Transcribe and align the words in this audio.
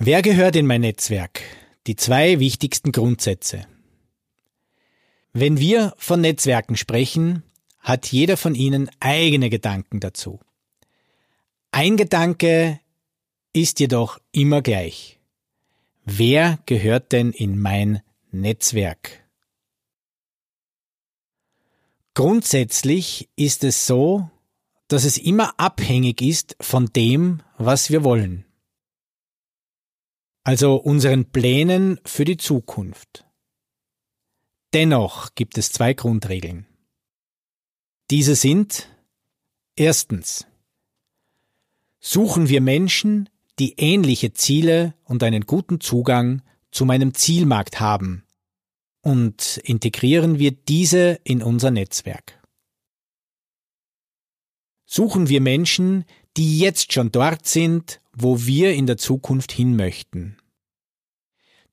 Wer 0.00 0.22
gehört 0.22 0.54
in 0.54 0.64
mein 0.64 0.82
Netzwerk? 0.82 1.40
Die 1.88 1.96
zwei 1.96 2.38
wichtigsten 2.38 2.92
Grundsätze. 2.92 3.66
Wenn 5.32 5.58
wir 5.58 5.92
von 5.98 6.20
Netzwerken 6.20 6.76
sprechen, 6.76 7.42
hat 7.80 8.06
jeder 8.06 8.36
von 8.36 8.54
Ihnen 8.54 8.88
eigene 9.00 9.50
Gedanken 9.50 9.98
dazu. 9.98 10.38
Ein 11.72 11.96
Gedanke 11.96 12.78
ist 13.52 13.80
jedoch 13.80 14.20
immer 14.30 14.62
gleich. 14.62 15.18
Wer 16.04 16.60
gehört 16.66 17.10
denn 17.10 17.32
in 17.32 17.58
mein 17.58 18.00
Netzwerk? 18.30 19.24
Grundsätzlich 22.14 23.28
ist 23.34 23.64
es 23.64 23.88
so, 23.88 24.30
dass 24.86 25.02
es 25.02 25.18
immer 25.18 25.58
abhängig 25.58 26.22
ist 26.22 26.54
von 26.60 26.86
dem, 26.86 27.42
was 27.56 27.90
wir 27.90 28.04
wollen 28.04 28.44
also 30.44 30.76
unseren 30.76 31.30
Plänen 31.30 32.00
für 32.04 32.24
die 32.24 32.36
Zukunft. 32.36 33.24
Dennoch 34.72 35.34
gibt 35.34 35.58
es 35.58 35.72
zwei 35.72 35.94
Grundregeln. 35.94 36.66
Diese 38.10 38.34
sind 38.34 38.88
erstens 39.76 40.46
Suchen 42.00 42.48
wir 42.48 42.60
Menschen, 42.60 43.28
die 43.58 43.74
ähnliche 43.76 44.32
Ziele 44.32 44.94
und 45.04 45.22
einen 45.22 45.46
guten 45.46 45.80
Zugang 45.80 46.42
zu 46.70 46.84
meinem 46.84 47.12
Zielmarkt 47.12 47.80
haben 47.80 48.24
und 49.02 49.60
integrieren 49.64 50.38
wir 50.38 50.52
diese 50.52 51.18
in 51.24 51.42
unser 51.42 51.70
Netzwerk. 51.70 52.40
Suchen 54.86 55.28
wir 55.28 55.40
Menschen, 55.40 56.04
die 56.38 56.60
jetzt 56.60 56.92
schon 56.92 57.10
dort 57.10 57.46
sind, 57.46 58.00
wo 58.12 58.46
wir 58.46 58.72
in 58.72 58.86
der 58.86 58.96
Zukunft 58.96 59.50
hin 59.50 59.74
möchten. 59.74 60.36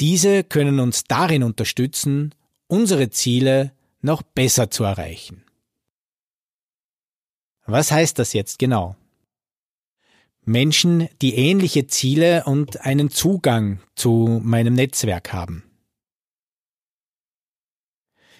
Diese 0.00 0.42
können 0.42 0.80
uns 0.80 1.04
darin 1.04 1.44
unterstützen, 1.44 2.34
unsere 2.66 3.08
Ziele 3.10 3.72
noch 4.00 4.22
besser 4.22 4.68
zu 4.68 4.82
erreichen. 4.82 5.44
Was 7.66 7.92
heißt 7.92 8.18
das 8.18 8.32
jetzt 8.32 8.58
genau? 8.58 8.96
Menschen, 10.44 11.08
die 11.22 11.36
ähnliche 11.36 11.86
Ziele 11.86 12.44
und 12.44 12.80
einen 12.80 13.10
Zugang 13.10 13.80
zu 13.94 14.40
meinem 14.42 14.74
Netzwerk 14.74 15.32
haben. 15.32 15.62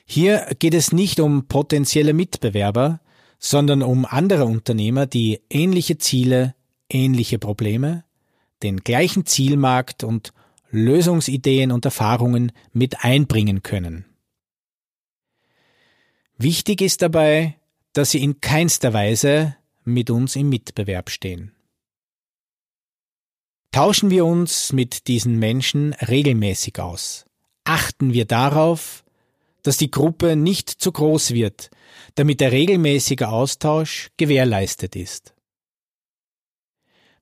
Hier 0.04 0.52
geht 0.58 0.74
es 0.74 0.90
nicht 0.90 1.20
um 1.20 1.46
potenzielle 1.46 2.14
Mitbewerber, 2.14 3.00
sondern 3.38 3.82
um 3.82 4.04
andere 4.04 4.44
Unternehmer, 4.44 5.06
die 5.06 5.40
ähnliche 5.48 5.98
Ziele, 5.98 6.54
ähnliche 6.88 7.38
Probleme, 7.38 8.04
den 8.62 8.78
gleichen 8.78 9.26
Zielmarkt 9.26 10.04
und 10.04 10.32
Lösungsideen 10.70 11.72
und 11.72 11.84
Erfahrungen 11.84 12.52
mit 12.72 13.04
einbringen 13.04 13.62
können. 13.62 14.04
Wichtig 16.36 16.82
ist 16.82 17.02
dabei, 17.02 17.56
dass 17.92 18.10
sie 18.10 18.22
in 18.22 18.40
keinster 18.40 18.92
Weise 18.92 19.56
mit 19.84 20.10
uns 20.10 20.36
im 20.36 20.48
Mitbewerb 20.48 21.10
stehen. 21.10 21.54
Tauschen 23.72 24.10
wir 24.10 24.24
uns 24.24 24.72
mit 24.72 25.08
diesen 25.08 25.38
Menschen 25.38 25.94
regelmäßig 25.94 26.78
aus. 26.78 27.26
Achten 27.64 28.12
wir 28.12 28.24
darauf, 28.24 29.04
dass 29.62 29.76
die 29.76 29.90
Gruppe 29.90 30.36
nicht 30.36 30.68
zu 30.68 30.92
groß 30.92 31.32
wird, 31.32 31.70
damit 32.14 32.40
der 32.40 32.52
regelmäßige 32.52 33.22
Austausch 33.22 34.10
gewährleistet 34.16 34.96
ist. 34.96 35.34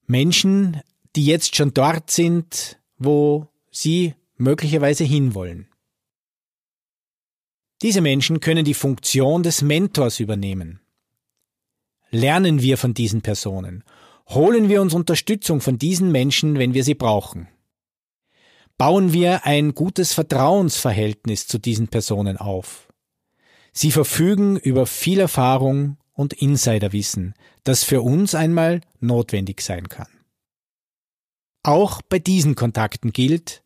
Menschen, 0.06 0.80
die 1.16 1.26
jetzt 1.26 1.56
schon 1.56 1.74
dort 1.74 2.10
sind, 2.10 2.78
wo 2.98 3.48
sie 3.70 4.14
möglicherweise 4.36 5.04
hinwollen. 5.04 5.68
Diese 7.82 8.00
Menschen 8.00 8.40
können 8.40 8.64
die 8.64 8.74
Funktion 8.74 9.42
des 9.42 9.62
Mentors 9.62 10.20
übernehmen. 10.20 10.80
Lernen 12.10 12.62
wir 12.62 12.78
von 12.78 12.94
diesen 12.94 13.20
Personen. 13.20 13.84
Holen 14.28 14.68
wir 14.68 14.80
uns 14.80 14.94
Unterstützung 14.94 15.60
von 15.60 15.78
diesen 15.78 16.10
Menschen, 16.10 16.58
wenn 16.58 16.72
wir 16.72 16.84
sie 16.84 16.94
brauchen. 16.94 17.48
Bauen 18.78 19.14
wir 19.14 19.46
ein 19.46 19.74
gutes 19.74 20.12
Vertrauensverhältnis 20.12 21.46
zu 21.46 21.58
diesen 21.58 21.88
Personen 21.88 22.36
auf. 22.36 22.92
Sie 23.72 23.90
verfügen 23.90 24.56
über 24.56 24.86
viel 24.86 25.20
Erfahrung 25.20 25.96
und 26.12 26.34
Insiderwissen, 26.34 27.34
das 27.64 27.84
für 27.84 28.02
uns 28.02 28.34
einmal 28.34 28.82
notwendig 29.00 29.62
sein 29.62 29.88
kann. 29.88 30.08
Auch 31.62 32.02
bei 32.02 32.18
diesen 32.18 32.54
Kontakten 32.54 33.12
gilt, 33.12 33.62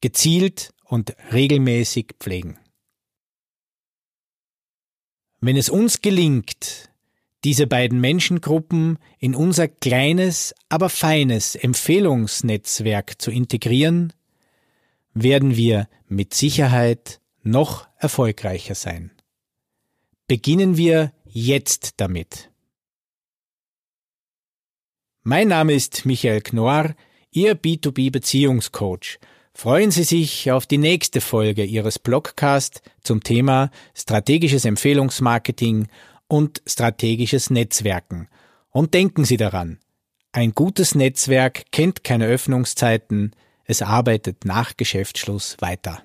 gezielt 0.00 0.72
und 0.84 1.16
regelmäßig 1.32 2.14
pflegen. 2.20 2.58
Wenn 5.40 5.56
es 5.56 5.68
uns 5.68 6.02
gelingt, 6.02 6.90
diese 7.44 7.66
beiden 7.66 8.00
Menschengruppen 8.00 8.98
in 9.18 9.34
unser 9.34 9.68
kleines, 9.68 10.54
aber 10.68 10.88
feines 10.88 11.54
Empfehlungsnetzwerk 11.54 13.20
zu 13.20 13.30
integrieren, 13.30 14.12
werden 15.16 15.56
wir 15.56 15.88
mit 16.08 16.34
Sicherheit 16.34 17.20
noch 17.42 17.88
erfolgreicher 17.98 18.74
sein. 18.74 19.10
Beginnen 20.28 20.76
wir 20.76 21.12
jetzt 21.24 21.94
damit. 21.96 22.50
Mein 25.22 25.48
Name 25.48 25.72
ist 25.72 26.04
Michael 26.04 26.42
Knorr, 26.42 26.94
Ihr 27.30 27.56
B2B-Beziehungscoach. 27.56 29.18
Freuen 29.54 29.90
Sie 29.90 30.04
sich 30.04 30.50
auf 30.50 30.66
die 30.66 30.78
nächste 30.78 31.22
Folge 31.22 31.64
Ihres 31.64 31.98
Blogcast 31.98 32.82
zum 33.02 33.22
Thema 33.22 33.70
strategisches 33.94 34.66
Empfehlungsmarketing 34.66 35.88
und 36.28 36.62
strategisches 36.66 37.48
Netzwerken. 37.48 38.28
Und 38.70 38.92
denken 38.92 39.24
Sie 39.24 39.38
daran, 39.38 39.78
ein 40.32 40.52
gutes 40.52 40.94
Netzwerk 40.94 41.64
kennt 41.72 42.04
keine 42.04 42.26
Öffnungszeiten, 42.26 43.34
es 43.66 43.82
arbeitet 43.82 44.44
nach 44.44 44.76
Geschäftsschluss 44.76 45.56
weiter. 45.60 46.02